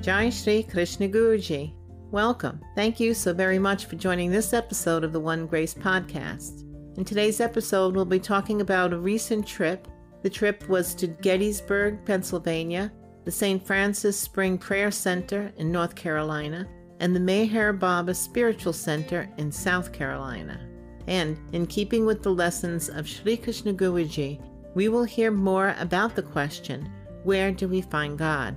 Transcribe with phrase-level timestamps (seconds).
[0.00, 1.74] Jai Shri Krishna Guruji.
[2.12, 2.60] Welcome.
[2.76, 6.62] Thank you so very much for joining this episode of the One Grace podcast.
[6.96, 9.88] In today's episode, we'll be talking about a recent trip.
[10.22, 12.92] The trip was to Gettysburg, Pennsylvania,
[13.24, 13.66] the St.
[13.66, 16.68] Francis Spring Prayer Center in North Carolina,
[17.00, 20.60] and the Meher Baba Spiritual Center in South Carolina.
[21.08, 24.40] And in keeping with the lessons of Sri Krishna Guruji,
[24.74, 26.88] we will hear more about the question
[27.24, 28.56] Where do we find God?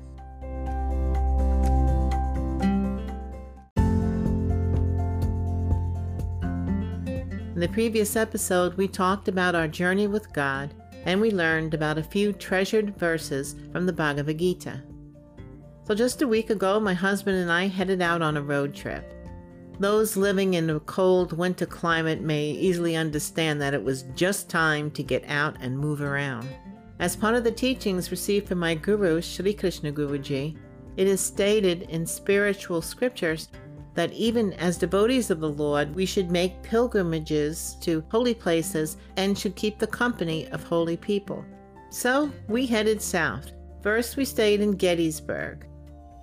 [7.61, 10.73] In the previous episode, we talked about our journey with God
[11.05, 14.81] and we learned about a few treasured verses from the Bhagavad Gita.
[15.85, 19.13] So, just a week ago, my husband and I headed out on a road trip.
[19.79, 24.89] Those living in a cold winter climate may easily understand that it was just time
[24.89, 26.49] to get out and move around.
[26.97, 30.57] As part of the teachings received from my guru, Sri Krishna Guruji,
[30.97, 33.49] it is stated in spiritual scriptures
[33.93, 39.37] that even as devotees of the Lord, we should make pilgrimages to holy places and
[39.37, 41.45] should keep the company of holy people.
[41.89, 43.51] So we headed south.
[43.83, 45.65] First, we stayed in Gettysburg.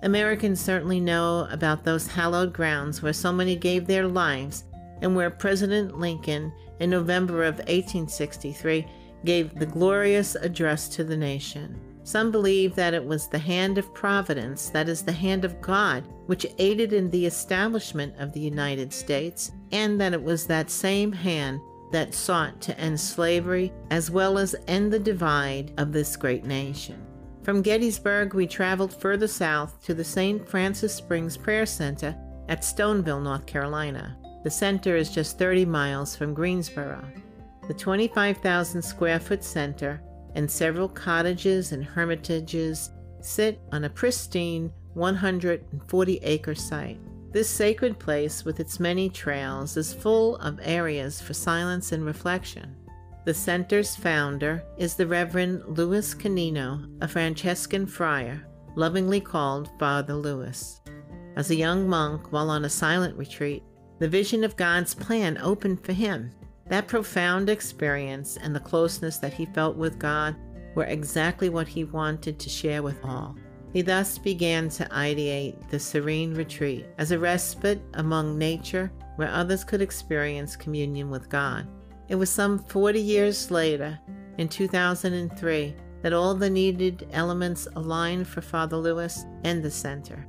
[0.01, 4.63] Americans certainly know about those hallowed grounds where so many gave their lives
[5.01, 8.87] and where President Lincoln, in November of 1863,
[9.25, 11.79] gave the glorious address to the nation.
[12.09, 16.07] Some believe that it was the hand of providence, that is, the hand of God,
[16.25, 21.11] which aided in the establishment of the United States, and that it was that same
[21.11, 26.45] hand that sought to end slavery as well as end the divide of this great
[26.45, 26.99] nation.
[27.43, 30.49] From Gettysburg, we traveled further south to the St.
[30.49, 34.17] Francis Springs Prayer Center at Stoneville, North Carolina.
[34.43, 37.05] The center is just 30 miles from Greensboro.
[37.67, 40.01] The 25,000 square foot center
[40.35, 42.91] and several cottages and hermitages
[43.21, 46.99] sit on a pristine 140 acre site.
[47.31, 52.75] This sacred place, with its many trails, is full of areas for silence and reflection.
[53.25, 60.81] The center's founder is the Reverend Louis Canino, a Franciscan friar, lovingly called Father Louis.
[61.35, 63.63] As a young monk while on a silent retreat,
[63.99, 66.31] the vision of God's plan opened for him
[66.69, 70.35] that profound experience and the closeness that he felt with God
[70.75, 73.35] were exactly what he wanted to share with all.
[73.73, 79.63] He thus began to ideate the serene retreat as a respite among nature where others
[79.63, 81.67] could experience communion with God.
[82.07, 83.99] It was some 40 years later,
[84.37, 90.25] in 2003, that all the needed elements aligned for Father Louis and the center.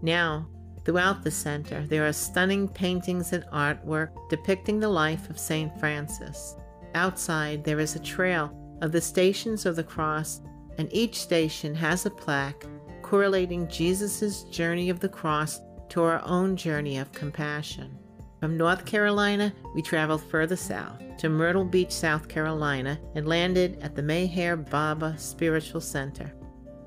[0.00, 0.48] Now,
[0.88, 5.78] Throughout the center, there are stunning paintings and artwork depicting the life of St.
[5.78, 6.56] Francis.
[6.94, 8.50] Outside, there is a trail
[8.80, 10.40] of the stations of the cross,
[10.78, 12.64] and each station has a plaque
[13.02, 15.60] correlating Jesus' journey of the cross
[15.90, 17.98] to our own journey of compassion.
[18.40, 23.94] From North Carolina, we traveled further south to Myrtle Beach, South Carolina, and landed at
[23.94, 26.32] the Meher Baba Spiritual Center.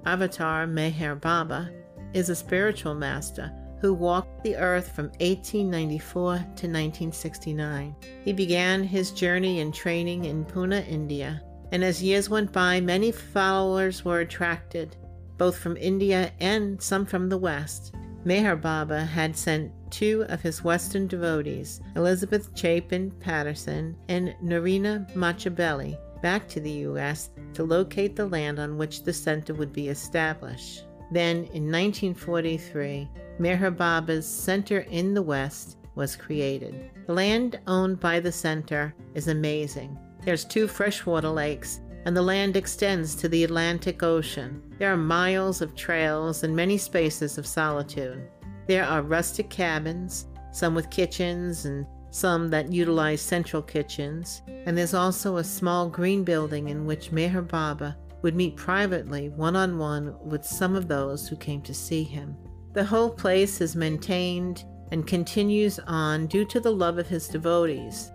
[0.07, 1.69] Avatar Meher Baba
[2.16, 7.96] is a spiritual master who walked the earth from 1894 to 1969.
[8.24, 13.12] He began his journey in training in Pune, India, and as years went by, many
[13.12, 14.97] followers were attracted,
[15.38, 17.96] both from India and some from the West.
[18.25, 25.98] Meher Baba had sent two of his Western devotees, Elizabeth Chapin Patterson and Norina Matchabelli,
[26.22, 27.31] back to the U.S.
[27.53, 30.86] to locate the land on which the center would be established.
[31.12, 36.90] Then, in 1943, Meher Baba's Center in the West was created.
[37.06, 40.00] The land owned by the center is amazing.
[40.24, 44.64] There's two freshwater lakes, and the land extends to the Atlantic Ocean.
[44.80, 48.28] There are miles of trails and many spaces of solitude.
[48.68, 54.94] There are rustic cabins, some with kitchens and some that utilize central kitchens, and there's
[54.94, 60.16] also a small green building in which Meher Baba would meet privately one on one
[60.24, 62.36] with some of those who came to see him.
[62.74, 68.12] The whole place is maintained and continues on due to the love of his devotees.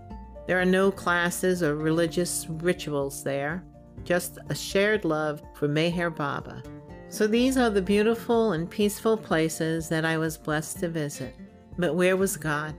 [0.46, 3.64] There are no classes or religious rituals there,
[4.04, 6.62] just a shared love for Meher Baba.
[7.08, 11.34] So these are the beautiful and peaceful places that I was blessed to visit.
[11.78, 12.74] But where was God?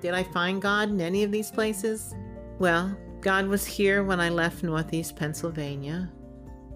[0.00, 2.14] Did I find God in any of these places?
[2.58, 6.10] Well, God was here when I left Northeast Pennsylvania,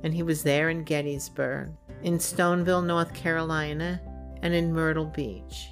[0.02, 1.70] and he was there in Gettysburg,
[2.02, 4.00] in Stoneville, North Carolina,
[4.42, 5.68] and in Myrtle Beach.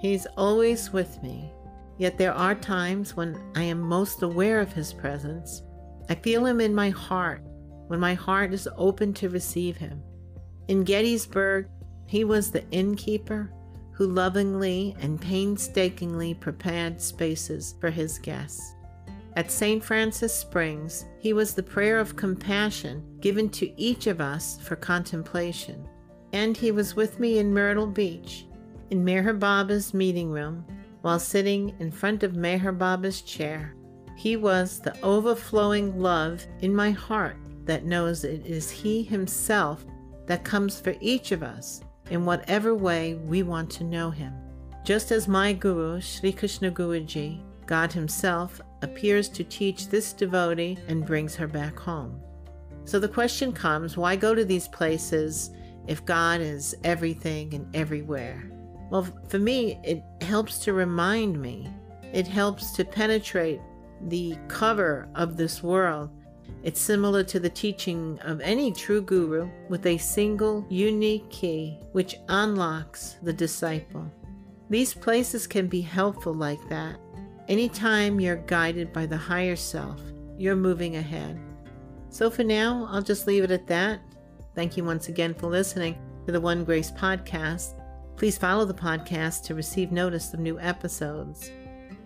[0.00, 1.50] He's always with me,
[1.98, 5.62] yet there are times when I am most aware of his presence.
[6.08, 7.42] I feel him in my heart
[7.88, 10.02] when my heart is open to receive him.
[10.68, 11.68] In Gettysburg,
[12.06, 13.50] He was the innkeeper
[13.92, 18.74] who lovingly and painstakingly prepared spaces for his guests.
[19.36, 19.82] At St.
[19.82, 25.88] Francis Springs, he was the prayer of compassion given to each of us for contemplation.
[26.32, 28.46] And he was with me in Myrtle Beach,
[28.90, 30.64] in Meher Baba's meeting room,
[31.00, 33.74] while sitting in front of Meher Baba's chair.
[34.16, 39.84] He was the overflowing love in my heart that knows it is He Himself
[40.26, 41.80] that comes for each of us
[42.10, 44.32] in whatever way we want to know Him.
[44.84, 51.06] Just as my Guru, Sri Krishna Guruji, God Himself, appears to teach this devotee and
[51.06, 52.20] brings her back home.
[52.84, 55.50] So the question comes why go to these places
[55.86, 58.50] if God is everything and everywhere?
[58.90, 61.68] Well, for me, it helps to remind me,
[62.12, 63.60] it helps to penetrate
[64.08, 66.10] the cover of this world
[66.64, 72.16] it's similar to the teaching of any true guru with a single unique key which
[72.28, 74.10] unlocks the disciple.
[74.70, 76.96] These places can be helpful like that.
[77.48, 80.00] Anytime you're guided by the higher self,
[80.38, 81.38] you're moving ahead.
[82.08, 84.00] So for now, I'll just leave it at that.
[84.54, 87.80] Thank you once again for listening to the One Grace podcast.
[88.16, 91.50] Please follow the podcast to receive notice of new episodes.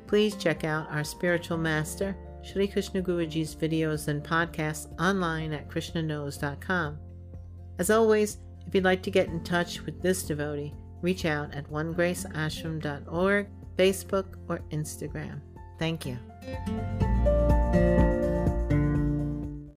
[0.06, 6.98] Please check out our spiritual master Sri Krishna Guruji's videos and podcasts online at krsnaknows.com.
[7.78, 11.70] As always, if you'd like to get in touch with this devotee, reach out at
[11.70, 13.46] onegraceashram.org,
[13.78, 15.40] Facebook, or Instagram.
[15.78, 16.18] Thank you.